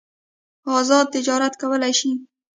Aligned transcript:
ازاد 0.77 1.07
تجارت 1.15 1.53
کولای 1.61 1.93
شي. 1.99 2.11